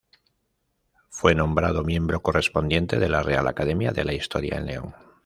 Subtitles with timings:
[1.11, 4.95] Fue nombrado miembro correspondiente de la Real Academia de la Historia en León.